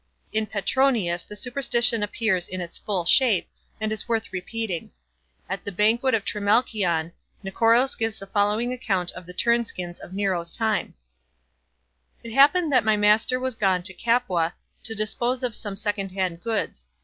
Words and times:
In 0.33 0.47
Petronius 0.47 1.23
the 1.23 1.35
superstition 1.35 2.01
appears 2.01 2.47
in 2.47 2.59
its 2.59 2.75
full 2.75 3.05
shape, 3.05 3.47
and 3.79 3.91
is 3.91 4.09
worth 4.09 4.33
repeating. 4.33 4.89
At 5.47 5.63
the 5.63 5.71
banquet 5.71 6.15
of 6.15 6.25
Trimalchion, 6.25 7.11
Nicoros 7.43 7.95
gives 7.95 8.17
the 8.17 8.25
following 8.25 8.73
account 8.73 9.11
of 9.11 9.27
the 9.27 9.33
turn 9.33 9.63
skins 9.63 9.99
of 9.99 10.11
Nero's 10.13 10.49
time: 10.49 10.95
"It 12.23 12.31
happened 12.33 12.73
that 12.73 12.83
my 12.83 12.97
master 12.97 13.39
was 13.39 13.53
gone 13.53 13.83
to 13.83 13.93
Capua 13.93 14.55
to 14.85 14.95
dispose 14.95 15.43
of 15.43 15.53
some 15.53 15.77
second 15.77 16.13
hand 16.13 16.41
goods. 16.41 16.87